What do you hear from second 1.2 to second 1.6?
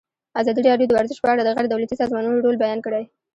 په اړه د